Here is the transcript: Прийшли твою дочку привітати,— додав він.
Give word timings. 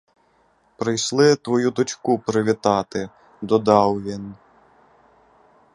Прийшли 0.77 1.35
твою 1.35 1.71
дочку 1.71 2.19
привітати,— 2.19 3.09
додав 3.41 4.01
він. 4.03 4.35